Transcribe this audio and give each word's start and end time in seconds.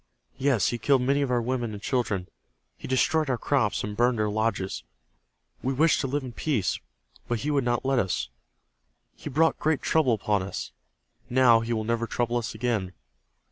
Yes, 0.39 0.69
he 0.69 0.79
killed 0.79 1.03
many 1.03 1.21
of 1.21 1.29
our 1.29 1.43
women 1.43 1.73
and 1.73 1.79
children. 1.79 2.27
He 2.75 2.87
destroyed 2.87 3.29
our 3.29 3.37
crops, 3.37 3.83
and 3.83 3.95
burned 3.95 4.19
our 4.19 4.29
lodges. 4.29 4.81
We 5.61 5.73
wished 5.73 6.01
to 6.01 6.07
live 6.07 6.23
in 6.23 6.31
peace, 6.31 6.79
but 7.27 7.41
he 7.41 7.51
would 7.51 7.63
not 7.63 7.85
let 7.85 7.99
us. 7.99 8.27
He 9.15 9.29
brought 9.29 9.59
great 9.59 9.83
trouble 9.83 10.13
upon 10.13 10.41
us. 10.41 10.71
Now 11.29 11.59
he 11.59 11.71
will 11.71 11.83
never 11.83 12.07
trouble 12.07 12.37
us 12.37 12.55
again. 12.55 12.93